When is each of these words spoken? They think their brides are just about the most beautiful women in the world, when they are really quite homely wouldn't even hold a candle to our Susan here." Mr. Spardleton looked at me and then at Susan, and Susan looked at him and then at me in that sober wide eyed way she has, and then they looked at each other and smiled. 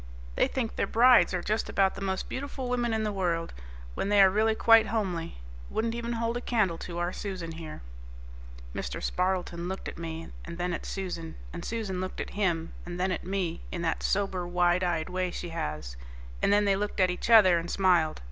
They 0.35 0.47
think 0.47 0.77
their 0.77 0.87
brides 0.87 1.31
are 1.31 1.43
just 1.43 1.69
about 1.69 1.93
the 1.93 2.01
most 2.01 2.27
beautiful 2.27 2.67
women 2.67 2.91
in 2.91 3.03
the 3.03 3.11
world, 3.11 3.53
when 3.93 4.09
they 4.09 4.19
are 4.19 4.31
really 4.31 4.55
quite 4.55 4.87
homely 4.87 5.37
wouldn't 5.69 5.93
even 5.93 6.13
hold 6.13 6.37
a 6.37 6.41
candle 6.41 6.79
to 6.79 6.97
our 6.97 7.13
Susan 7.13 7.51
here." 7.51 7.83
Mr. 8.73 8.99
Spardleton 8.99 9.67
looked 9.67 9.87
at 9.87 9.99
me 9.99 10.29
and 10.43 10.57
then 10.57 10.73
at 10.73 10.87
Susan, 10.87 11.35
and 11.53 11.63
Susan 11.63 12.01
looked 12.01 12.19
at 12.19 12.31
him 12.31 12.73
and 12.83 12.99
then 12.99 13.11
at 13.11 13.23
me 13.23 13.61
in 13.71 13.83
that 13.83 14.01
sober 14.01 14.47
wide 14.47 14.83
eyed 14.83 15.07
way 15.07 15.29
she 15.29 15.49
has, 15.49 15.95
and 16.41 16.51
then 16.51 16.65
they 16.65 16.75
looked 16.75 16.99
at 16.99 17.11
each 17.11 17.29
other 17.29 17.59
and 17.59 17.69
smiled. 17.69 18.19